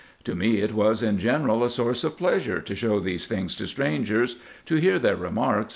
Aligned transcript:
To 0.23 0.33
me 0.33 0.61
it 0.61 0.71
was 0.73 1.03
in 1.03 1.19
general 1.19 1.63
a 1.63 1.69
source 1.69 2.03
of 2.03 2.17
pleasure 2.17 2.59
to 2.59 2.73
show 2.73 2.99
these 2.99 3.27
things 3.27 3.55
to 3.57 3.67
strangers, 3.67 4.37
to 4.65 4.77
hear 4.77 4.97
their 4.97 5.15
remarks, 5.15 5.29
IN 5.29 5.29
EGYPT, 5.29 5.57
NUBIA, 5.57 5.69
&c. 5.69 5.69